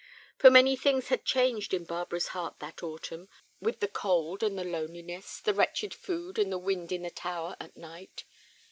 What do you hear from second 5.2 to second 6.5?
the wretched food,